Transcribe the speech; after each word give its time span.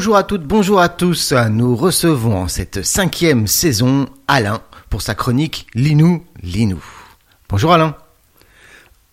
Bonjour 0.00 0.16
à 0.16 0.22
toutes, 0.24 0.44
bonjour 0.44 0.80
à 0.80 0.88
tous. 0.88 1.34
Nous 1.50 1.76
recevons 1.76 2.34
en 2.34 2.48
cette 2.48 2.82
cinquième 2.82 3.46
saison 3.46 4.08
Alain 4.28 4.62
pour 4.88 5.02
sa 5.02 5.14
chronique 5.14 5.66
Linou 5.74 6.24
Linou. 6.42 6.82
Bonjour 7.50 7.74
Alain. 7.74 7.94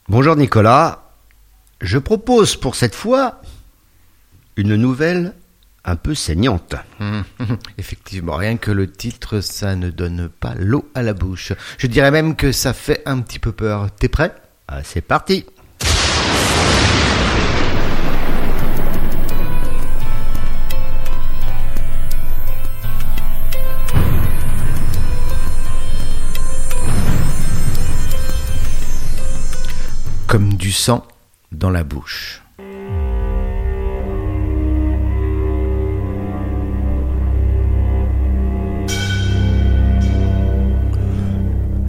Bonjour 0.08 0.38
Nicolas. 0.38 1.12
Je 1.82 1.98
propose 1.98 2.56
pour 2.56 2.76
cette 2.76 2.96
fois 2.96 3.42
une 4.56 4.78
nouvelle 4.78 5.34
un 5.84 5.98
peu 5.98 6.16
saignante. 6.16 6.76
Effectivement, 7.78 8.38
rien 8.38 8.56
que 8.56 8.72
le 8.72 8.90
titre, 8.90 9.42
ça 9.42 9.76
ne 9.76 9.90
donne 9.90 10.30
pas 10.30 10.56
l'eau 10.56 10.90
à 10.96 11.02
la 11.04 11.14
bouche. 11.14 11.52
Je 11.80 11.88
dirais 11.88 12.12
même 12.12 12.38
que 12.38 12.54
ça 12.54 12.72
fait 12.72 13.02
un 13.06 13.20
petit 13.20 13.40
peu 13.40 13.52
peur. 13.52 13.92
T'es 13.92 14.08
prêt? 14.08 14.34
Ah, 14.70 14.86
C'est 14.86 15.02
parti. 15.02 15.46
Comme 30.28 30.56
du 30.56 30.74
sang 30.74 31.06
dans 31.54 31.70
la 31.70 31.86
bouche. 31.86 32.44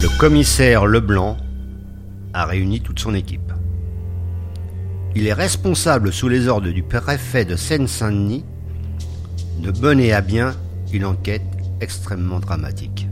Le 0.01 0.17
commissaire 0.17 0.85
Leblanc 0.85 1.35
a 2.33 2.45
réuni 2.45 2.79
toute 2.79 2.99
son 2.99 3.13
équipe. 3.13 3.51
Il 5.15 5.27
est 5.27 5.33
responsable 5.33 6.13
sous 6.13 6.29
les 6.29 6.47
ordres 6.47 6.69
du 6.69 6.83
préfet 6.83 7.43
de 7.43 7.57
Seine-Saint-Denis 7.57 8.45
de 9.61 9.77
mener 9.81 10.13
à 10.13 10.21
bien 10.21 10.55
une 10.93 11.03
enquête 11.03 11.43
extrêmement 11.81 12.39
dramatique. 12.39 13.05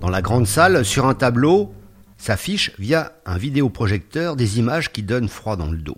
Dans 0.00 0.08
la 0.08 0.22
grande 0.22 0.46
salle, 0.46 0.84
sur 0.84 1.06
un 1.06 1.14
tableau, 1.14 1.74
s'affichent 2.20 2.72
via 2.78 3.14
un 3.24 3.38
vidéoprojecteur 3.38 4.36
des 4.36 4.58
images 4.58 4.92
qui 4.92 5.02
donnent 5.02 5.28
froid 5.28 5.56
dans 5.56 5.70
le 5.70 5.78
dos. 5.78 5.96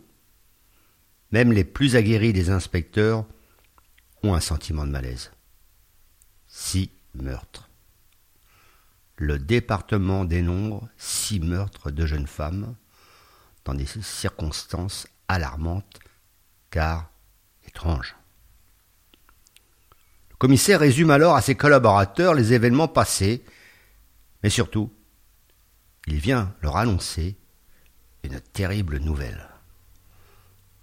Même 1.32 1.52
les 1.52 1.64
plus 1.64 1.96
aguerris 1.96 2.32
des 2.32 2.48
inspecteurs 2.48 3.26
ont 4.22 4.32
un 4.32 4.40
sentiment 4.40 4.86
de 4.86 4.92
malaise. 4.92 5.32
Six 6.46 6.90
meurtres. 7.14 7.68
Le 9.16 9.38
département 9.38 10.24
dénombre 10.24 10.88
six 10.96 11.40
meurtres 11.40 11.90
de 11.90 12.06
jeunes 12.06 12.28
femmes 12.28 12.76
dans 13.64 13.74
des 13.74 13.86
circonstances 13.86 15.08
alarmantes 15.26 15.98
car 16.70 17.10
étranges. 17.66 18.14
Le 20.30 20.36
commissaire 20.36 20.80
résume 20.80 21.10
alors 21.10 21.34
à 21.34 21.42
ses 21.42 21.56
collaborateurs 21.56 22.34
les 22.34 22.52
événements 22.52 22.88
passés, 22.88 23.44
mais 24.42 24.50
surtout, 24.50 24.92
il 26.06 26.18
vient 26.18 26.54
leur 26.62 26.76
annoncer 26.76 27.36
une 28.24 28.40
terrible 28.40 28.98
nouvelle. 28.98 29.48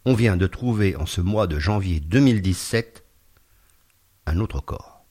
On 0.05 0.13
vient 0.13 0.37
de 0.37 0.47
trouver 0.47 0.95
en 0.95 1.05
ce 1.05 1.21
mois 1.21 1.47
de 1.47 1.59
janvier 1.59 1.99
2017 1.99 3.05
un 4.25 4.39
autre 4.39 4.61
corps. 4.61 5.05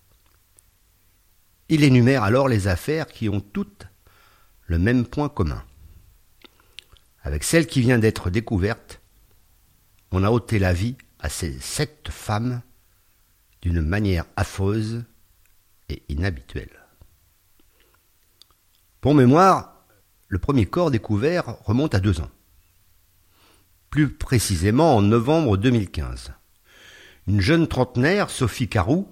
Il 1.69 1.85
énumère 1.85 2.23
alors 2.23 2.49
les 2.49 2.69
affaires 2.69 3.07
qui 3.07 3.29
ont 3.29 3.41
toutes 3.41 3.87
le 4.67 4.79
même 4.79 5.07
point 5.07 5.29
commun. 5.29 5.63
Avec 7.23 7.45
celle 7.45 7.67
qui 7.67 7.81
vient 7.81 7.99
d'être 7.99 8.31
découverte, 8.31 9.01
on 10.11 10.25
a 10.25 10.31
ôté 10.31 10.59
la 10.59 10.73
vie 10.73 10.97
à 11.19 11.29
ces 11.29 11.59
sept 11.59 12.09
femmes 12.11 12.63
d'une 13.61 13.83
manière 13.83 14.25
affreuse 14.37 15.05
et 15.89 16.03
inhabituelle. 16.09 16.87
Pour 19.01 19.15
mémoire, 19.15 19.78
le 20.29 20.39
premier 20.39 20.67
corps 20.67 20.91
découvert 20.91 21.57
remonte 21.65 21.95
à 21.95 22.01
deux 22.01 22.21
ans. 22.21 22.31
Plus 23.91 24.11
précisément 24.11 24.97
en 24.97 25.03
novembre 25.03 25.57
2015. 25.57 26.33
Une 27.27 27.41
jeune 27.41 27.67
trentenaire, 27.67 28.31
Sophie 28.31 28.69
Carou, 28.69 29.11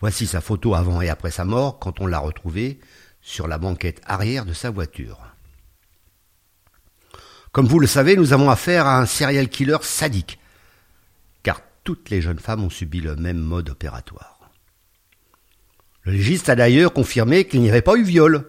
voici 0.00 0.26
sa 0.26 0.40
photo 0.40 0.74
avant 0.74 1.02
et 1.02 1.10
après 1.10 1.30
sa 1.30 1.44
mort 1.44 1.78
quand 1.78 2.00
on 2.00 2.06
l'a 2.06 2.18
retrouvée 2.18 2.80
sur 3.20 3.46
la 3.46 3.58
banquette 3.58 4.00
arrière 4.06 4.46
de 4.46 4.54
sa 4.54 4.70
voiture. 4.70 5.18
Comme 7.52 7.66
vous 7.66 7.80
le 7.80 7.86
savez, 7.86 8.16
nous 8.16 8.32
avons 8.32 8.50
affaire 8.50 8.86
à 8.86 8.98
un 8.98 9.06
serial 9.06 9.48
killer 9.48 9.78
sadique, 9.82 10.38
car 11.42 11.60
toutes 11.84 12.10
les 12.10 12.22
jeunes 12.22 12.38
femmes 12.38 12.64
ont 12.64 12.70
subi 12.70 13.00
le 13.00 13.16
même 13.16 13.38
mode 13.38 13.70
opératoire. 13.70 14.50
Le 16.02 16.12
légiste 16.12 16.48
a 16.48 16.56
d'ailleurs 16.56 16.92
confirmé 16.92 17.46
qu'il 17.46 17.60
n'y 17.60 17.68
avait 17.68 17.82
pas 17.82 17.96
eu 17.96 18.02
viol. 18.02 18.48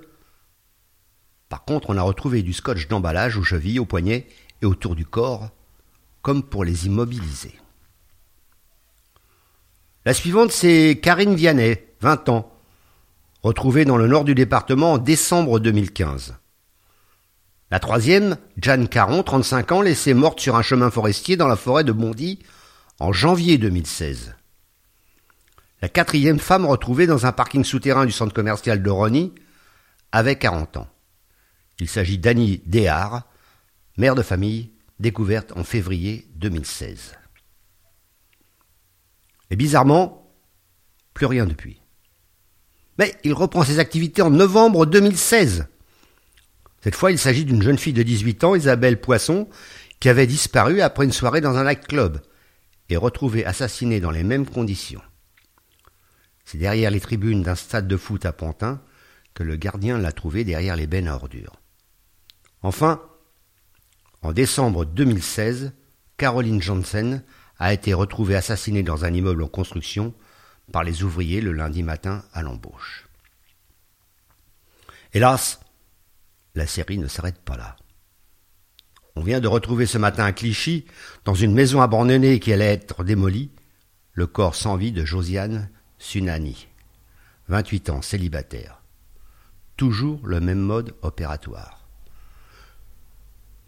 Par 1.49 1.65
contre, 1.65 1.89
on 1.89 1.97
a 1.97 2.03
retrouvé 2.03 2.43
du 2.43 2.53
scotch 2.53 2.87
d'emballage 2.87 3.35
aux 3.35 3.43
chevilles, 3.43 3.79
aux 3.79 3.85
poignets 3.85 4.27
et 4.61 4.67
autour 4.67 4.95
du 4.95 5.05
corps, 5.05 5.49
comme 6.21 6.43
pour 6.43 6.63
les 6.63 6.85
immobiliser. 6.85 7.55
La 10.05 10.13
suivante, 10.13 10.51
c'est 10.51 10.99
Karine 11.01 11.35
Vianney, 11.35 11.83
20 12.01 12.29
ans, 12.29 12.53
retrouvée 13.41 13.83
dans 13.83 13.97
le 13.97 14.07
nord 14.07 14.25
du 14.25 14.35
département 14.35 14.93
en 14.93 14.97
décembre 14.99 15.59
2015. 15.59 16.35
La 17.71 17.79
troisième, 17.79 18.37
Jeanne 18.57 18.87
Caron, 18.87 19.23
35 19.23 19.71
ans, 19.71 19.81
laissée 19.81 20.13
morte 20.13 20.39
sur 20.39 20.55
un 20.55 20.61
chemin 20.61 20.91
forestier 20.91 21.35
dans 21.35 21.47
la 21.47 21.55
forêt 21.55 21.83
de 21.83 21.91
Bondy 21.91 22.39
en 22.99 23.11
janvier 23.11 23.57
2016. 23.57 24.35
La 25.81 25.89
quatrième 25.89 26.39
femme 26.39 26.65
retrouvée 26.65 27.07
dans 27.07 27.25
un 27.25 27.31
parking 27.31 27.63
souterrain 27.63 28.05
du 28.05 28.11
centre 28.11 28.33
commercial 28.33 28.83
de 28.83 28.89
Rony 28.89 29.33
avait 30.11 30.35
40 30.35 30.77
ans. 30.77 30.87
Il 31.79 31.87
s'agit 31.87 32.17
d'Annie 32.17 32.61
Déard, 32.65 33.27
mère 33.97 34.15
de 34.15 34.21
famille, 34.21 34.71
découverte 34.99 35.53
en 35.55 35.63
février 35.63 36.27
2016. 36.35 37.15
Et 39.49 39.55
bizarrement, 39.55 40.33
plus 41.13 41.25
rien 41.25 41.45
depuis. 41.45 41.81
Mais 42.97 43.15
il 43.23 43.33
reprend 43.33 43.63
ses 43.63 43.79
activités 43.79 44.21
en 44.21 44.29
novembre 44.29 44.85
2016. 44.85 45.67
Cette 46.81 46.95
fois, 46.95 47.11
il 47.11 47.17
s'agit 47.17 47.45
d'une 47.45 47.61
jeune 47.61 47.77
fille 47.77 47.93
de 47.93 48.03
18 48.03 48.43
ans, 48.43 48.55
Isabelle 48.55 48.99
Poisson, 48.99 49.47
qui 49.99 50.09
avait 50.09 50.27
disparu 50.27 50.81
après 50.81 51.05
une 51.05 51.11
soirée 51.11 51.41
dans 51.41 51.55
un 51.55 51.63
nightclub 51.63 52.21
et 52.89 52.97
retrouvée 52.97 53.45
assassinée 53.45 53.99
dans 53.99 54.11
les 54.11 54.23
mêmes 54.23 54.47
conditions. 54.47 55.01
C'est 56.45 56.57
derrière 56.57 56.91
les 56.91 56.99
tribunes 56.99 57.43
d'un 57.43 57.55
stade 57.55 57.87
de 57.87 57.97
foot 57.97 58.25
à 58.25 58.33
Pantin 58.33 58.81
que 59.33 59.43
le 59.43 59.55
gardien 59.55 59.97
l'a 59.97 60.11
trouvée 60.11 60.43
derrière 60.43 60.75
les 60.75 60.87
bennes 60.87 61.07
à 61.07 61.15
ordures. 61.15 61.59
Enfin, 62.61 63.01
en 64.21 64.33
décembre 64.33 64.85
2016, 64.85 65.73
Caroline 66.17 66.61
Janssen 66.61 67.23
a 67.57 67.73
été 67.73 67.93
retrouvée 67.93 68.35
assassinée 68.35 68.83
dans 68.83 69.05
un 69.05 69.13
immeuble 69.13 69.43
en 69.43 69.47
construction 69.47 70.13
par 70.71 70.83
les 70.83 71.03
ouvriers 71.03 71.41
le 71.41 71.53
lundi 71.53 71.83
matin 71.83 72.23
à 72.33 72.41
l'embauche. 72.41 73.07
Hélas, 75.13 75.59
la 76.55 76.67
série 76.67 76.97
ne 76.97 77.07
s'arrête 77.07 77.39
pas 77.39 77.57
là. 77.57 77.77
On 79.15 79.23
vient 79.23 79.39
de 79.39 79.47
retrouver 79.47 79.85
ce 79.85 79.97
matin 79.97 80.25
à 80.25 80.31
Clichy, 80.31 80.85
dans 81.25 81.33
une 81.33 81.53
maison 81.53 81.81
abandonnée 81.81 82.39
qui 82.39 82.53
allait 82.53 82.73
être 82.73 83.03
démolie, 83.03 83.51
le 84.13 84.27
corps 84.27 84.55
sans 84.55 84.77
vie 84.77 84.91
de 84.91 85.05
Josiane 85.05 85.69
Sunani, 85.97 86.67
28 87.47 87.89
ans, 87.89 88.01
célibataire. 88.01 88.81
Toujours 89.77 90.25
le 90.25 90.39
même 90.39 90.59
mode 90.59 90.95
opératoire. 91.01 91.78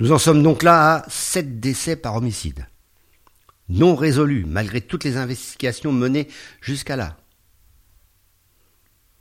Nous 0.02 0.12
en 0.12 0.18
sommes 0.18 0.42
donc 0.42 0.64
là 0.64 0.96
à 0.96 1.10
sept 1.12 1.60
décès 1.60 1.96
par 1.96 2.16
homicide, 2.16 2.66
non 3.70 3.96
résolus 3.96 4.46
malgré 4.48 4.82
toutes 4.82 5.04
les 5.04 5.16
investigations 5.16 5.92
menées 5.92 6.28
jusqu'à 6.60 6.96
là. 6.96 7.18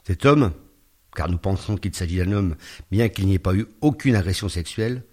Cet 0.06 0.24
homme, 0.24 0.54
car 1.14 1.28
nous 1.28 1.36
pensons 1.36 1.76
qu'il 1.76 1.94
s'agit 1.94 2.16
d'un 2.16 2.32
homme, 2.32 2.56
bien 2.90 3.10
qu'il 3.10 3.26
n'y 3.26 3.34
ait 3.34 3.38
pas 3.38 3.54
eu 3.54 3.66
aucune 3.82 4.16
agression 4.16 4.48
sexuelle, 4.48 5.04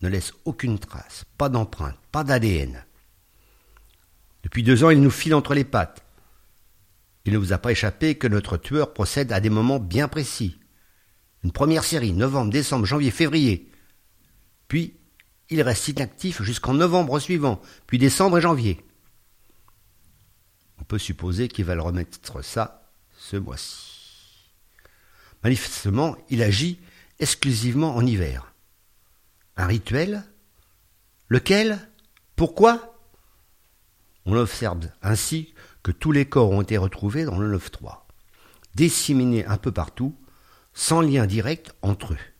ne 0.00 0.08
laisse 0.08 0.32
aucune 0.46 0.78
trace, 0.78 1.26
pas 1.36 1.50
d'empreinte, 1.50 1.98
pas 2.10 2.24
d'ADN. 2.24 2.82
Depuis 4.42 4.62
deux 4.62 4.84
ans, 4.84 4.90
il 4.90 5.02
nous 5.02 5.10
file 5.10 5.34
entre 5.34 5.52
les 5.52 5.64
pattes. 5.64 6.02
Il 7.26 7.34
ne 7.34 7.38
vous 7.38 7.52
a 7.52 7.58
pas 7.58 7.72
échappé 7.72 8.14
que 8.14 8.26
notre 8.26 8.56
tueur 8.56 8.94
procède 8.94 9.32
à 9.32 9.40
des 9.40 9.50
moments 9.50 9.80
bien 9.80 10.08
précis. 10.08 10.58
Une 11.42 11.52
première 11.52 11.84
série, 11.84 12.14
novembre, 12.14 12.50
décembre, 12.50 12.86
janvier, 12.86 13.10
février. 13.10 13.70
Puis, 14.74 14.92
il 15.50 15.62
reste 15.62 15.86
inactif 15.86 16.42
jusqu'en 16.42 16.74
novembre 16.74 17.20
suivant, 17.20 17.62
puis 17.86 17.96
décembre 17.96 18.38
et 18.38 18.40
janvier. 18.40 18.84
On 20.80 20.82
peut 20.82 20.98
supposer 20.98 21.46
qu'il 21.46 21.64
va 21.64 21.76
le 21.76 21.80
remettre 21.80 22.42
ça 22.42 22.90
ce 23.16 23.36
mois-ci. 23.36 24.50
Manifestement, 25.44 26.16
il 26.28 26.42
agit 26.42 26.80
exclusivement 27.20 27.94
en 27.94 28.04
hiver. 28.04 28.52
Un 29.56 29.66
rituel? 29.66 30.24
Lequel? 31.28 31.78
Pourquoi? 32.34 32.98
On 34.26 34.34
observe 34.34 34.88
ainsi 35.02 35.54
que 35.84 35.92
tous 35.92 36.10
les 36.10 36.26
corps 36.26 36.50
ont 36.50 36.62
été 36.62 36.78
retrouvés 36.78 37.24
dans 37.24 37.38
le 37.38 37.56
9-3, 37.56 38.06
disséminés 38.74 39.46
un 39.46 39.56
peu 39.56 39.70
partout, 39.70 40.18
sans 40.72 41.00
lien 41.00 41.26
direct 41.26 41.72
entre 41.80 42.14
eux. 42.14 42.33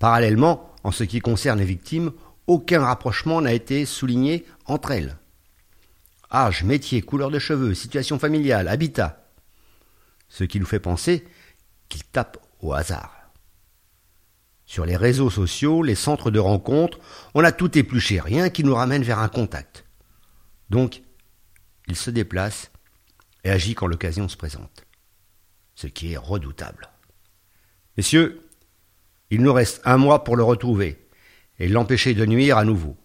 Parallèlement, 0.00 0.74
en 0.82 0.90
ce 0.90 1.04
qui 1.04 1.20
concerne 1.20 1.58
les 1.58 1.64
victimes, 1.66 2.12
aucun 2.46 2.82
rapprochement 2.82 3.42
n'a 3.42 3.52
été 3.52 3.84
souligné 3.84 4.46
entre 4.64 4.92
elles. 4.92 5.18
Âge, 6.32 6.64
métier, 6.64 7.02
couleur 7.02 7.30
de 7.30 7.38
cheveux, 7.38 7.74
situation 7.74 8.18
familiale, 8.18 8.66
habitat. 8.66 9.30
Ce 10.28 10.42
qui 10.42 10.58
nous 10.58 10.66
fait 10.66 10.80
penser 10.80 11.28
qu'ils 11.90 12.04
tapent 12.04 12.38
au 12.60 12.72
hasard. 12.72 13.30
Sur 14.64 14.86
les 14.86 14.96
réseaux 14.96 15.28
sociaux, 15.28 15.82
les 15.82 15.94
centres 15.94 16.30
de 16.30 16.38
rencontres, 16.38 16.98
on 17.34 17.44
a 17.44 17.52
tout 17.52 17.76
épluché, 17.76 18.20
rien 18.20 18.48
qui 18.48 18.64
nous 18.64 18.74
ramène 18.74 19.02
vers 19.02 19.18
un 19.18 19.28
contact. 19.28 19.84
Donc, 20.70 21.02
il 21.88 21.96
se 21.96 22.10
déplace 22.10 22.70
et 23.44 23.50
agit 23.50 23.74
quand 23.74 23.86
l'occasion 23.86 24.28
se 24.28 24.36
présente. 24.38 24.86
Ce 25.74 25.88
qui 25.88 26.12
est 26.12 26.16
redoutable. 26.16 26.88
Messieurs, 27.98 28.49
il 29.30 29.42
nous 29.42 29.52
reste 29.52 29.80
un 29.84 29.96
mois 29.96 30.24
pour 30.24 30.36
le 30.36 30.42
retrouver 30.42 31.06
et 31.58 31.68
l'empêcher 31.68 32.14
de 32.14 32.26
nuire 32.26 32.58
à 32.58 32.64
nouveau. 32.64 32.96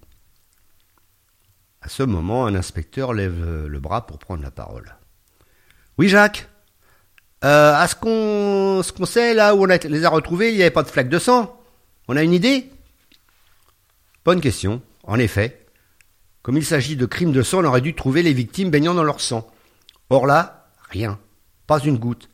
À 1.81 1.89
ce 1.89 2.03
moment, 2.03 2.45
un 2.45 2.55
inspecteur 2.55 3.13
lève 3.13 3.67
le 3.67 3.79
bras 3.79 4.07
pour 4.07 4.17
prendre 4.17 4.41
la 4.41 4.51
parole. 4.51 4.95
Oui, 5.97 6.09
Jacques 6.09 6.49
euh, 7.43 7.73
À 7.73 7.87
ce 7.87 7.95
qu'on 7.95 8.81
qu'on 8.97 9.05
sait, 9.05 9.33
là 9.33 9.55
où 9.55 9.63
on 9.63 9.65
les 9.65 10.05
a 10.05 10.09
retrouvés, 10.09 10.49
il 10.49 10.55
n'y 10.55 10.61
avait 10.61 10.71
pas 10.71 10.83
de 10.83 10.89
flaque 10.89 11.09
de 11.09 11.19
sang 11.19 11.61
On 12.07 12.17
a 12.17 12.23
une 12.23 12.33
idée? 12.33 12.71
Bonne 14.23 14.41
question. 14.41 14.81
En 15.03 15.19
effet, 15.19 15.65
comme 16.41 16.57
il 16.57 16.65
s'agit 16.65 16.95
de 16.95 17.05
crimes 17.05 17.31
de 17.31 17.43
sang, 17.43 17.59
on 17.59 17.65
aurait 17.65 17.81
dû 17.81 17.93
trouver 17.93 18.23
les 18.23 18.33
victimes 18.33 18.71
baignant 18.71 18.93
dans 18.93 19.03
leur 19.03 19.21
sang. 19.21 19.47
Or 20.09 20.25
là, 20.25 20.69
rien. 20.89 21.19
Pas 21.67 21.79
une 21.79 21.97
goutte. 21.97 22.29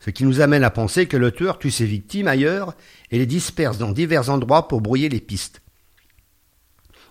Ce 0.00 0.08
qui 0.08 0.24
nous 0.24 0.40
amène 0.40 0.64
à 0.64 0.70
penser 0.70 1.06
que 1.06 1.18
le 1.18 1.30
tueur 1.30 1.58
tue 1.58 1.70
ses 1.70 1.84
victimes 1.84 2.26
ailleurs 2.26 2.74
et 3.10 3.18
les 3.18 3.26
disperse 3.26 3.76
dans 3.76 3.92
divers 3.92 4.30
endroits 4.30 4.66
pour 4.66 4.80
brouiller 4.80 5.10
les 5.10 5.20
pistes. 5.20 5.60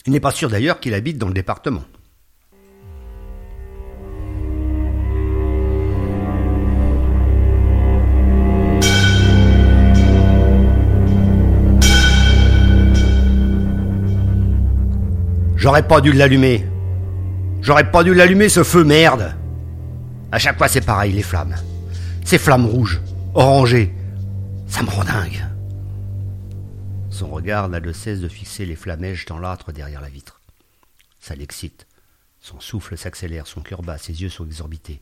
Il 0.08 0.12
n'est 0.12 0.20
pas 0.20 0.32
sûr 0.32 0.50
d'ailleurs 0.50 0.80
qu'il 0.80 0.96
habite 0.96 1.20
dans 1.20 1.28
le 1.28 1.34
département. 1.34 1.84
J'aurais 15.56 15.86
pas 15.86 16.02
dû 16.02 16.14
l'allumer. 16.14 16.66
J'aurais 17.62 17.92
pas 17.92 18.04
dû 18.04 18.16
l'allumer 18.16 18.50
ce 18.50 18.64
feu 18.64 18.84
merde. 18.84 19.36
À 20.32 20.40
chaque 20.40 20.58
fois 20.58 20.70
c'est 20.70 20.86
pareil 20.86 21.12
les 21.12 21.22
flammes. 21.22 21.56
Ces 22.30 22.38
flammes 22.38 22.68
rouges, 22.68 23.02
orangées, 23.34 23.92
ça 24.68 24.84
me 24.84 24.90
rend 24.92 25.04
dingue. 25.04 25.44
Son 27.10 27.28
regard 27.28 27.70
n'a 27.70 27.80
de 27.80 27.92
cesse 27.92 28.20
de 28.20 28.28
fixer 28.28 28.68
les 28.68 28.76
flamèches 28.76 29.26
dans 29.26 29.40
l'âtre 29.40 29.72
derrière 29.72 30.00
la 30.00 30.10
vitre. 30.10 30.40
Ça 31.20 31.34
l'excite. 31.34 31.88
Son 32.40 32.60
souffle 32.60 33.00
s'accélère, 33.00 33.48
son 33.48 33.62
cœur 33.62 33.82
bat, 33.82 33.98
ses 33.98 34.22
yeux 34.22 34.30
sont 34.30 34.46
exorbités. 34.46 35.02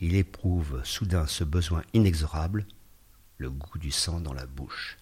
Il 0.00 0.14
éprouve 0.14 0.80
soudain 0.84 1.26
ce 1.26 1.42
besoin 1.42 1.82
inexorable, 1.92 2.68
le 3.38 3.50
goût 3.50 3.78
du 3.78 3.90
sang 3.90 4.20
dans 4.20 4.32
la 4.32 4.46
bouche. 4.46 4.96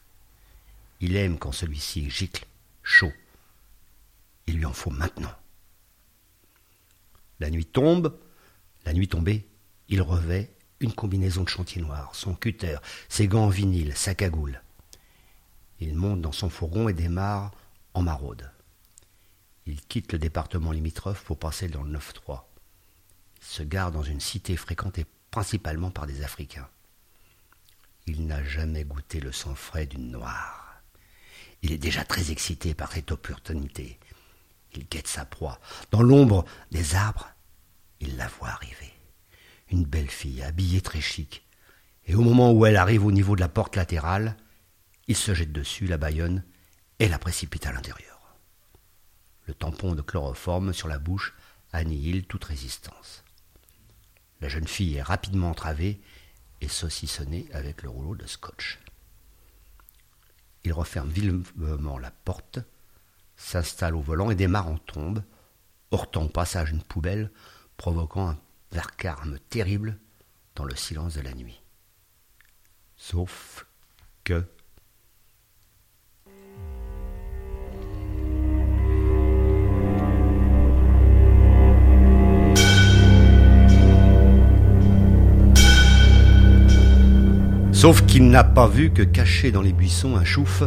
Il 1.00 1.16
aime 1.16 1.38
quand 1.38 1.52
celui-ci 1.52 2.08
gicle, 2.08 2.46
chaud. 2.82 3.12
Il 4.46 4.56
lui 4.56 4.64
en 4.64 4.72
faut 4.72 4.90
maintenant. 4.90 5.34
La 7.40 7.50
nuit 7.50 7.66
tombe, 7.66 8.18
la 8.86 8.94
nuit 8.94 9.08
tombée, 9.08 9.46
il 9.90 10.00
revêt 10.00 10.55
une 10.80 10.92
combinaison 10.92 11.42
de 11.42 11.48
chantier 11.48 11.80
noir, 11.82 12.14
son 12.14 12.34
cutter, 12.34 12.78
ses 13.08 13.28
gants 13.28 13.46
en 13.46 13.48
vinyle, 13.48 13.96
sa 13.96 14.14
cagoule. 14.14 14.62
Il 15.80 15.94
monte 15.94 16.20
dans 16.20 16.32
son 16.32 16.48
fourgon 16.48 16.88
et 16.88 16.92
démarre 16.92 17.52
en 17.94 18.02
maraude. 18.02 18.50
Il 19.66 19.80
quitte 19.80 20.12
le 20.12 20.18
département 20.18 20.72
limitrophe 20.72 21.24
pour 21.24 21.38
passer 21.38 21.68
dans 21.68 21.82
le 21.82 21.98
9-3. 21.98 22.44
Il 23.40 23.44
se 23.44 23.62
gare 23.62 23.92
dans 23.92 24.02
une 24.02 24.20
cité 24.20 24.56
fréquentée 24.56 25.06
principalement 25.30 25.90
par 25.90 26.06
des 26.06 26.22
Africains. 26.22 26.68
Il 28.06 28.26
n'a 28.26 28.42
jamais 28.44 28.84
goûté 28.84 29.20
le 29.20 29.32
sang 29.32 29.54
frais 29.54 29.86
d'une 29.86 30.10
noire. 30.12 30.82
Il 31.62 31.72
est 31.72 31.78
déjà 31.78 32.04
très 32.04 32.30
excité 32.30 32.74
par 32.74 32.92
cette 32.92 33.10
opportunité. 33.10 33.98
Il 34.74 34.86
guette 34.86 35.08
sa 35.08 35.24
proie. 35.24 35.58
Dans 35.90 36.02
l'ombre 36.02 36.44
des 36.70 36.94
arbres, 36.94 37.28
il 38.00 38.16
la 38.16 38.28
voit 38.28 38.50
arriver. 38.50 38.95
Une 39.70 39.84
belle 39.84 40.10
fille, 40.10 40.42
habillée 40.42 40.80
très 40.80 41.00
chic. 41.00 41.44
Et 42.06 42.14
au 42.14 42.22
moment 42.22 42.52
où 42.52 42.66
elle 42.66 42.76
arrive 42.76 43.04
au 43.04 43.12
niveau 43.12 43.34
de 43.34 43.40
la 43.40 43.48
porte 43.48 43.76
latérale, 43.76 44.36
il 45.08 45.16
se 45.16 45.34
jette 45.34 45.52
dessus, 45.52 45.86
la 45.86 45.98
baïonne, 45.98 46.44
et 46.98 47.08
la 47.08 47.18
précipite 47.18 47.66
à 47.66 47.72
l'intérieur. 47.72 48.36
Le 49.46 49.54
tampon 49.54 49.94
de 49.94 50.02
chloroforme 50.02 50.72
sur 50.72 50.88
la 50.88 50.98
bouche 50.98 51.34
annihile 51.72 52.26
toute 52.26 52.44
résistance. 52.44 53.24
La 54.40 54.48
jeune 54.48 54.66
fille 54.66 54.96
est 54.96 55.02
rapidement 55.02 55.50
entravée 55.50 56.00
et 56.60 56.68
saucissonnée 56.68 57.46
avec 57.52 57.82
le 57.82 57.88
rouleau 57.88 58.14
de 58.14 58.26
scotch. 58.26 58.78
Il 60.64 60.72
referme 60.72 61.10
vivement 61.10 61.98
la 61.98 62.10
porte, 62.10 62.58
s'installe 63.36 63.94
au 63.94 64.00
volant 64.00 64.30
et 64.30 64.34
démarre 64.34 64.68
en 64.68 64.78
tombe, 64.78 65.22
heurtant 65.92 66.24
au 66.24 66.28
passage 66.28 66.70
une 66.70 66.82
poubelle, 66.82 67.30
provoquant 67.76 68.30
un 68.30 68.38
vacarme 68.76 69.38
terrible 69.48 69.98
dans 70.54 70.64
le 70.64 70.76
silence 70.76 71.14
de 71.14 71.22
la 71.22 71.32
nuit. 71.32 71.62
Sauf 72.98 73.66
que 74.22 74.44
Sauf 87.72 88.04
qu'il 88.06 88.28
n'a 88.28 88.44
pas 88.44 88.66
vu 88.66 88.90
que 88.90 89.02
caché 89.02 89.52
dans 89.52 89.62
les 89.62 89.72
buissons 89.72 90.16
un 90.16 90.24
chouf, 90.24 90.62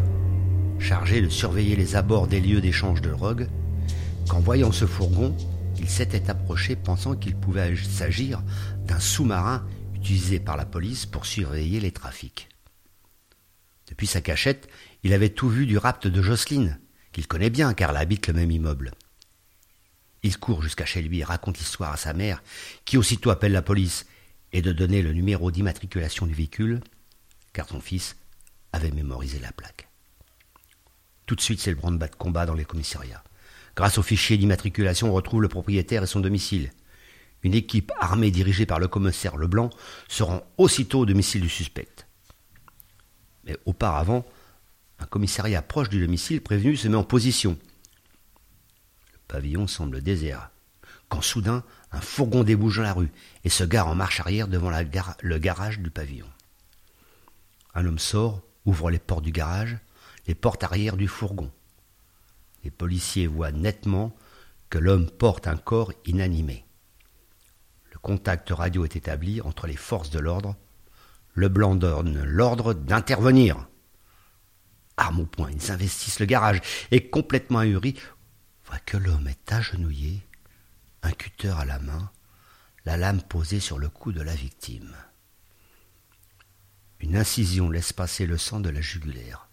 chargé 0.80 1.22
de 1.22 1.30
surveiller 1.30 1.76
les 1.76 1.96
abords 1.96 2.28
des 2.28 2.40
lieux 2.40 2.62
d'échange 2.62 3.02
de 3.02 3.10
drogue, 3.10 3.48
qu'en 4.28 4.40
voyant 4.40 4.72
ce 4.72 4.86
fourgon, 4.86 5.36
il 5.80 5.90
s'était 5.90 6.30
approché 6.30 6.76
pensant 6.76 7.16
qu'il 7.16 7.36
pouvait 7.36 7.76
s'agir 7.76 8.44
d'un 8.86 9.00
sous-marin 9.00 9.66
utilisé 9.96 10.40
par 10.40 10.58
la 10.58 10.66
police 10.66 11.06
pour 11.06 11.26
surveiller 11.26 11.80
les 11.80 11.92
trafics. 11.92 12.50
Depuis 13.88 14.08
sa 14.08 14.22
cachette, 14.22 14.70
il 15.04 15.14
avait 15.14 15.30
tout 15.30 15.50
vu 15.50 15.66
du 15.66 15.78
rapt 15.78 16.08
de 16.08 16.22
Jocelyne, 16.22 16.80
qu'il 17.12 17.28
connaît 17.28 17.50
bien 17.50 17.74
car 17.74 17.92
elle 17.92 17.98
habite 17.98 18.28
le 18.28 18.34
même 18.34 18.52
immeuble. 18.52 18.92
Il 20.22 20.38
court 20.38 20.62
jusqu'à 20.62 20.86
chez 20.86 21.02
lui 21.02 21.20
et 21.20 21.24
raconte 21.24 21.58
l'histoire 21.58 21.94
à 21.94 21.98
sa 21.98 22.14
mère, 22.14 22.44
qui 22.86 22.98
aussitôt 22.98 23.30
appelle 23.30 23.54
la 23.54 23.62
police, 23.62 24.06
et 24.52 24.62
de 24.62 24.72
donner 24.72 25.02
le 25.02 25.14
numéro 25.14 25.52
d'immatriculation 25.52 26.26
du 26.26 26.34
véhicule, 26.34 26.82
car 27.54 27.68
son 27.68 27.80
fils 27.80 28.16
avait 28.74 28.92
mémorisé 28.92 29.40
la 29.40 29.52
plaque. 29.52 29.88
Tout 31.26 31.36
de 31.36 31.42
suite, 31.42 31.62
c'est 31.62 31.70
le 31.70 31.78
branle-bas 31.78 32.08
de 32.08 32.16
combat 32.16 32.46
dans 32.46 32.56
les 32.56 32.66
commissariats. 32.66 33.24
Grâce 33.80 33.98
au 33.98 34.04
fichier 34.04 34.36
d'immatriculation, 34.36 35.08
on 35.08 35.14
retrouve 35.14 35.42
le 35.42 35.48
propriétaire 35.48 36.04
et 36.04 36.06
son 36.06 36.20
domicile. 36.20 36.74
Une 37.44 37.54
équipe 37.54 37.94
armée 37.98 38.30
dirigée 38.30 38.66
par 38.66 38.78
le 38.78 38.90
commissaire 38.90 39.38
Leblanc 39.38 39.70
se 40.10 40.22
rend 40.22 40.44
aussitôt 40.58 41.00
au 41.00 41.06
domicile 41.06 41.40
du 41.40 41.48
suspect. 41.48 41.88
Mais 43.46 43.56
auparavant, 43.66 44.26
un 45.00 45.06
commissariat 45.06 45.62
proche 45.62 45.88
du 45.88 46.02
domicile 46.02 46.42
prévenu 46.42 46.76
se 46.76 46.90
met 46.90 46.98
en 46.98 47.06
position. 47.06 47.58
Le 49.14 49.20
pavillon 49.30 49.66
semble 49.66 50.02
désert, 50.02 50.50
quand 51.08 51.22
soudain 51.22 51.64
un 51.94 52.02
fourgon 52.02 52.44
débouche 52.44 52.76
dans 52.76 52.84
la 52.84 52.92
rue 52.92 53.14
et 53.46 53.50
se 53.50 53.64
gare 53.64 53.88
en 53.88 53.96
marche 53.96 54.20
arrière 54.20 54.50
devant 54.50 54.72
le 54.72 55.38
garage 55.38 55.80
du 55.80 55.90
pavillon. 55.90 56.28
Un 57.76 57.86
homme 57.86 57.98
sort, 57.98 58.42
ouvre 58.66 58.92
les 58.92 59.00
portes 59.00 59.24
du 59.24 59.32
garage, 59.32 59.78
les 60.28 60.36
portes 60.36 60.66
arrière 60.66 60.98
du 60.98 61.08
fourgon. 61.08 61.50
Les 62.64 62.72
policiers 62.72 63.28
voient 63.28 63.52
nettement 63.52 64.16
que 64.70 64.78
l'homme 64.78 65.10
porte 65.10 65.48
un 65.48 65.58
corps 65.58 65.94
inanimé. 66.06 66.66
Le 67.92 67.98
contact 68.00 68.50
radio 68.50 68.86
est 68.86 68.96
établi 68.96 69.42
entre 69.42 69.68
les 69.68 69.76
forces 69.76 70.10
de 70.10 70.20
l'ordre. 70.20 70.56
Le 71.34 71.50
blanc 71.50 71.76
donne 71.76 72.24
l'ordre 72.24 72.74
d'intervenir. 72.74 73.68
Arme 74.98 75.22
au 75.22 75.26
poing, 75.26 75.50
ils 75.52 75.72
investissent 75.72 76.20
le 76.20 76.26
garage 76.26 76.62
et, 76.92 77.10
complètement 77.10 77.60
ahuris, 77.60 77.96
voient 78.66 78.80
que 78.80 78.98
l'homme 78.98 79.28
est 79.28 79.52
agenouillé, 79.52 80.22
un 81.02 81.12
cutter 81.12 81.54
à 81.58 81.66
la 81.66 81.80
main, 81.80 82.12
la 82.86 82.98
lame 82.98 83.22
posée 83.22 83.60
sur 83.60 83.80
le 83.80 83.90
cou 83.90 84.12
de 84.12 84.22
la 84.22 84.36
victime. 84.36 84.96
Une 87.00 87.16
incision 87.16 87.70
laisse 87.70 87.94
passer 87.94 88.26
le 88.26 88.38
sang 88.38 88.60
de 88.60 88.70
la 88.70 88.82
jugulaire. 88.82 89.49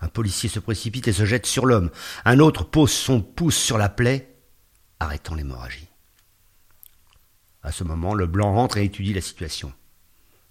Un 0.00 0.08
policier 0.08 0.48
se 0.48 0.58
précipite 0.58 1.08
et 1.08 1.12
se 1.12 1.24
jette 1.24 1.46
sur 1.46 1.66
l'homme. 1.66 1.90
Un 2.24 2.38
autre 2.38 2.64
pose 2.64 2.92
son 2.92 3.20
pouce 3.20 3.56
sur 3.56 3.78
la 3.78 3.88
plaie. 3.88 4.36
arrêtant 5.00 5.34
l'hémorragie. 5.34 5.88
À 7.62 7.72
ce 7.72 7.84
moment, 7.84 8.14
le 8.14 8.26
blanc 8.26 8.54
rentre 8.54 8.76
et 8.76 8.84
étudie 8.84 9.14
la 9.14 9.20
situation. 9.20 9.72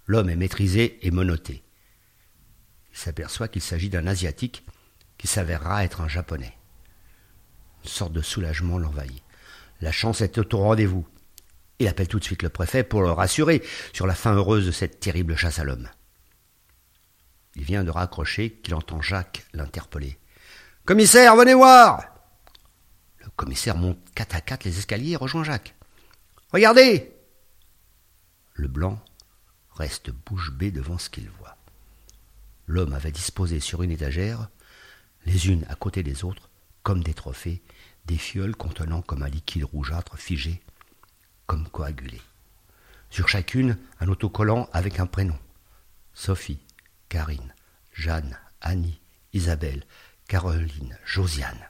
L'homme 0.06 0.28
est 0.28 0.36
maîtrisé 0.36 0.98
et 1.06 1.10
monoté. 1.10 1.62
Il 2.92 2.98
s'aperçoit 2.98 3.48
qu'il 3.48 3.62
s'agit 3.62 3.88
d'un 3.88 4.06
Asiatique 4.06 4.64
qui 5.16 5.26
s'avérera 5.26 5.84
être 5.84 6.00
un 6.00 6.08
Japonais. 6.08 6.56
Une 7.84 7.90
sorte 7.90 8.12
de 8.12 8.22
soulagement 8.22 8.78
l'envahit. 8.78 9.22
La 9.80 9.92
chance 9.92 10.20
est 10.20 10.38
au 10.38 10.58
rendez-vous. 10.58 11.06
Il 11.78 11.88
appelle 11.88 12.08
tout 12.08 12.18
de 12.18 12.24
suite 12.24 12.42
le 12.42 12.48
préfet 12.48 12.84
pour 12.84 13.02
le 13.02 13.10
rassurer 13.10 13.62
sur 13.92 14.06
la 14.06 14.14
fin 14.14 14.34
heureuse 14.34 14.66
de 14.66 14.72
cette 14.72 15.00
terrible 15.00 15.36
chasse 15.36 15.58
à 15.58 15.64
l'homme. 15.64 15.88
Il 17.56 17.64
vient 17.64 17.84
de 17.84 17.90
raccrocher 17.90 18.50
qu'il 18.50 18.74
entend 18.74 19.00
Jacques 19.00 19.46
l'interpeller. 19.52 20.18
Commissaire, 20.84 21.36
venez 21.36 21.54
voir 21.54 22.04
Le 23.18 23.28
commissaire 23.36 23.76
monte 23.76 23.98
quatre 24.14 24.34
à 24.34 24.40
quatre 24.40 24.64
les 24.64 24.78
escaliers 24.78 25.12
et 25.12 25.16
rejoint 25.16 25.44
Jacques. 25.44 25.74
Regardez 26.52 27.12
Le 28.54 28.68
blanc 28.68 29.02
reste 29.72 30.10
bouche 30.10 30.52
bée 30.52 30.70
devant 30.70 30.98
ce 30.98 31.10
qu'il 31.10 31.28
voit. 31.30 31.56
L'homme 32.66 32.92
avait 32.92 33.12
disposé 33.12 33.60
sur 33.60 33.82
une 33.82 33.90
étagère, 33.90 34.48
les 35.26 35.48
unes 35.48 35.66
à 35.68 35.74
côté 35.74 36.02
des 36.02 36.24
autres, 36.24 36.50
comme 36.82 37.02
des 37.02 37.14
trophées, 37.14 37.62
des 38.06 38.18
fioles 38.18 38.56
contenant 38.56 39.02
comme 39.02 39.22
un 39.22 39.28
liquide 39.28 39.64
rougeâtre 39.64 40.18
figé, 40.18 40.62
comme 41.46 41.68
coagulé. 41.68 42.20
Sur 43.10 43.28
chacune, 43.28 43.78
un 44.00 44.08
autocollant 44.08 44.68
avec 44.72 45.00
un 45.00 45.06
prénom. 45.06 45.38
Sophie, 46.14 46.60
Karine, 47.08 47.54
Jeanne, 47.92 48.38
Annie, 48.60 49.00
Isabelle, 49.32 49.84
Caroline, 50.28 50.98
Josiane. 51.04 51.68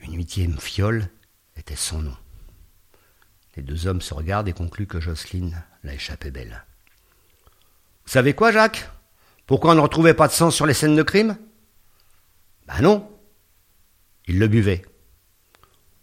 Une 0.00 0.16
huitième 0.16 0.58
fiole 0.58 1.08
était 1.56 1.76
son 1.76 2.02
nom. 2.02 2.16
Les 3.56 3.62
deux 3.62 3.86
hommes 3.86 4.00
se 4.00 4.14
regardent 4.14 4.48
et 4.48 4.52
concluent 4.52 4.86
que 4.86 5.00
Jocelyne 5.00 5.62
l'a 5.82 5.94
échappé 5.94 6.30
belle. 6.30 6.64
Vous 8.04 8.12
savez 8.12 8.32
quoi, 8.32 8.52
Jacques? 8.52 8.88
Pourquoi 9.46 9.72
on 9.72 9.74
ne 9.74 9.80
retrouvait 9.80 10.14
pas 10.14 10.28
de 10.28 10.32
sang 10.32 10.50
sur 10.50 10.66
les 10.66 10.74
scènes 10.74 10.96
de 10.96 11.02
crime? 11.02 11.36
Ben 12.66 12.80
non. 12.80 13.10
Il 14.26 14.38
le 14.38 14.46
buvait. 14.46 14.82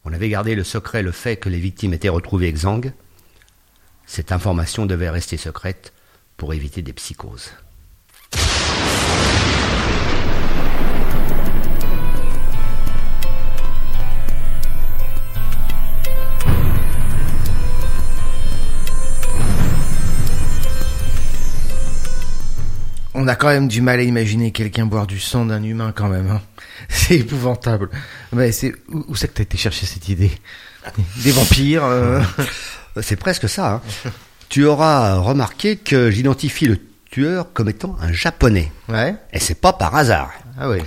On 0.04 0.14
avait 0.14 0.30
gardé 0.30 0.56
le 0.56 0.64
secret 0.64 1.02
le 1.02 1.12
fait 1.12 1.38
que 1.38 1.50
les 1.50 1.60
victimes 1.60 1.94
étaient 1.94 2.10
retrouvées 2.10 2.48
exsangues. 2.48 2.94
Cette 4.06 4.32
information 4.32 4.86
devait 4.86 5.10
rester 5.10 5.38
secrète 5.38 5.94
pour 6.38 6.54
éviter 6.54 6.82
des 6.82 6.94
psychoses. 6.94 7.52
On 23.18 23.28
a 23.30 23.36
quand 23.36 23.48
même 23.48 23.68
du 23.70 23.82
mal 23.82 24.00
à 24.00 24.04
imaginer 24.04 24.52
quelqu'un 24.52 24.86
boire 24.86 25.08
du 25.08 25.20
sang 25.22 25.46
d'un 25.46 25.64
humain 25.64 25.94
quand 25.96 26.10
même. 26.10 26.30
Hein. 26.30 26.42
C'est 26.90 27.20
épouvantable. 27.20 27.90
Mais 28.34 28.52
c'est 28.52 28.74
où, 28.90 29.06
où 29.08 29.16
c'est 29.16 29.30
que 29.30 29.34
t'as 29.36 29.44
été 29.44 29.58
chercher 29.58 29.86
cette 29.86 30.10
idée? 30.10 30.32
Des 31.24 31.32
vampires 31.32 31.86
euh, 31.86 32.22
C'est 33.02 33.16
presque 33.16 33.48
ça. 33.48 33.82
hein. 34.06 34.12
Tu 34.50 34.66
auras 34.66 35.16
remarqué 35.16 35.76
que 35.76 36.10
j'identifie 36.12 36.66
le 36.66 36.80
tueur 37.12 37.52
comme 37.54 37.70
étant 37.70 37.96
un 38.02 38.12
japonais. 38.12 38.72
Ouais. 38.90 39.16
Et 39.34 39.40
c'est 39.40 39.60
pas 39.60 39.74
par 39.74 39.96
hasard. 39.96 40.32
Ah 40.60 40.70
oui. 40.70 40.78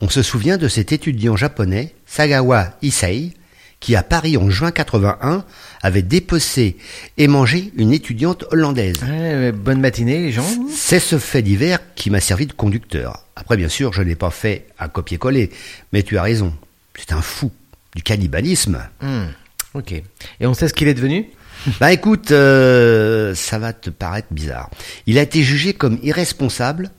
On 0.00 0.08
se 0.08 0.22
souvient 0.22 0.56
de 0.58 0.68
cet 0.68 0.92
étudiant 0.92 1.36
japonais, 1.36 1.94
Sagawa 2.06 2.76
Issei, 2.82 3.34
qui 3.80 3.94
à 3.96 4.02
Paris 4.02 4.36
en 4.36 4.50
juin 4.50 4.70
81 4.70 5.44
avait 5.82 6.02
dépecé 6.02 6.76
et 7.16 7.28
mangé 7.28 7.72
une 7.76 7.92
étudiante 7.92 8.44
hollandaise. 8.50 8.96
Ouais, 9.02 9.52
bonne 9.52 9.80
matinée 9.80 10.18
les 10.18 10.32
gens. 10.32 10.46
C'est 10.72 11.00
ce 11.00 11.18
fait 11.18 11.42
divers 11.42 11.78
qui 11.94 12.10
m'a 12.10 12.20
servi 12.20 12.46
de 12.46 12.52
conducteur. 12.52 13.24
Après, 13.36 13.56
bien 13.56 13.68
sûr, 13.68 13.92
je 13.92 14.02
n'ai 14.02 14.16
pas 14.16 14.30
fait 14.30 14.66
un 14.80 14.88
copier-coller, 14.88 15.50
mais 15.92 16.02
tu 16.02 16.18
as 16.18 16.22
raison. 16.22 16.52
C'est 16.96 17.12
un 17.12 17.22
fou 17.22 17.52
du 17.94 18.02
cannibalisme. 18.02 18.80
Hmm, 19.00 19.26
Ok. 19.74 19.92
Et 19.92 20.46
on 20.46 20.54
sait 20.54 20.66
ce 20.66 20.74
qu'il 20.74 20.88
est 20.88 20.94
devenu? 20.94 21.28
Bah 21.80 21.92
écoute, 21.92 22.30
euh, 22.30 23.34
ça 23.34 23.58
va 23.58 23.72
te 23.72 23.90
paraître 23.90 24.28
bizarre. 24.30 24.70
Il 25.06 25.18
a 25.18 25.22
été 25.22 25.42
jugé 25.42 25.74
comme 25.74 25.98
irresponsable 26.02 26.90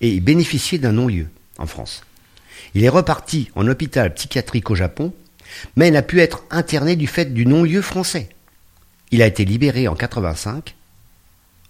et 0.00 0.20
bénéficié 0.20 0.78
d'un 0.78 0.92
non-lieu 0.92 1.28
en 1.58 1.66
France. 1.66 2.02
Il 2.74 2.84
est 2.84 2.88
reparti 2.88 3.50
en 3.54 3.66
hôpital 3.68 4.14
psychiatrique 4.14 4.70
au 4.70 4.74
Japon, 4.74 5.12
mais 5.76 5.90
n'a 5.90 6.02
pu 6.02 6.20
être 6.20 6.44
interné 6.50 6.96
du 6.96 7.06
fait 7.06 7.34
du 7.34 7.46
non-lieu 7.46 7.82
français. 7.82 8.30
Il 9.10 9.22
a 9.22 9.26
été 9.26 9.44
libéré 9.44 9.88
en 9.88 9.94
85. 9.94 10.74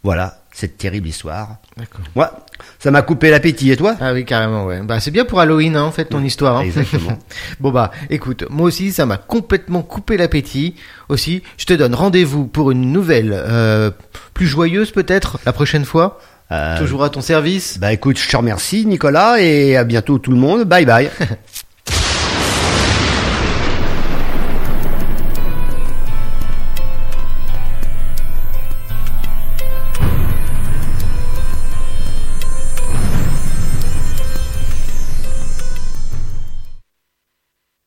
Voilà 0.05 0.42
cette 0.53 0.77
terrible 0.77 1.09
histoire. 1.09 1.57
D'accord. 1.77 2.03
Moi, 2.15 2.47
ça 2.79 2.91
m'a 2.91 3.03
coupé 3.03 3.31
l'appétit, 3.31 3.71
et 3.71 3.77
toi? 3.77 3.97
Ah 4.01 4.13
oui, 4.13 4.25
carrément, 4.25 4.67
ouais. 4.67 4.81
Bah, 4.83 5.01
c'est 5.01 5.11
bien 5.11 5.25
pour 5.25 5.41
Halloween, 5.41 5.77
hein, 5.77 5.83
en 5.85 5.93
fait, 5.93 6.05
ton 6.05 6.23
histoire. 6.23 6.59
hein. 6.59 6.63
Exactement. 6.63 7.19
bon, 7.61 7.71
bah, 7.71 7.91
écoute, 8.11 8.45
moi 8.51 8.67
aussi, 8.67 8.93
ça 8.93 9.07
m'a 9.07 9.17
complètement 9.17 9.83
coupé 9.83 10.17
l'appétit. 10.17 10.75
Aussi, 11.09 11.43
je 11.57 11.65
te 11.65 11.73
donne 11.73 11.95
rendez-vous 11.95 12.47
pour 12.47 12.71
une 12.71 12.93
nouvelle, 12.93 13.33
euh, 13.35 13.91
plus 14.35 14.47
joyeuse 14.47 14.91
peut-être, 14.93 15.39
la 15.47 15.53
prochaine 15.53 15.85
fois. 15.85 16.21
Euh, 16.51 16.79
Toujours 16.79 17.03
à 17.03 17.09
ton 17.09 17.23
service. 17.23 17.79
Bah 17.79 17.95
écoute, 17.95 18.19
je 18.19 18.29
te 18.29 18.37
remercie 18.37 18.85
Nicolas 18.85 19.41
et 19.41 19.77
à 19.79 19.85
bientôt 19.85 20.19
tout 20.19 20.31
le 20.33 20.37
monde. 20.37 20.65
Bye 20.65 20.85
bye. 20.85 21.11